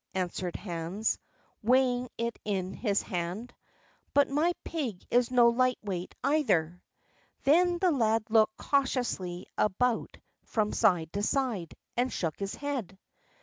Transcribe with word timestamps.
answered 0.15 0.55
Hans, 0.55 1.19
weighing 1.61 2.09
it 2.17 2.39
in 2.43 2.73
his 2.73 3.03
hand; 3.03 3.53
"but 4.15 4.27
my 4.27 4.53
pig 4.63 5.05
is 5.11 5.29
no 5.29 5.49
light 5.49 5.77
weight, 5.83 6.15
either." 6.23 6.81
Then 7.43 7.77
the 7.77 7.91
lad 7.91 8.23
looked 8.31 8.57
cautiously 8.57 9.45
about 9.59 10.17
from 10.43 10.73
side 10.73 11.13
to 11.13 11.21
side, 11.21 11.75
and 11.95 12.11
shook 12.11 12.39
his 12.39 12.55
head. 12.55 12.97